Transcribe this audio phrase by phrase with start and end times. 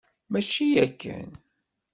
[0.31, 1.29] Mačči akken.